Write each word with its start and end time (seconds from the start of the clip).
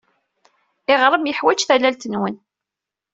Iɣrem 0.93 1.25
yeḥwaj 1.29 1.59
tallalt-nwent. 1.63 2.39